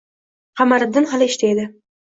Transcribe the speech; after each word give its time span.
Qamariddin 0.61 1.07
hali 1.13 1.31
ishda 1.35 1.53
edi 1.55 1.73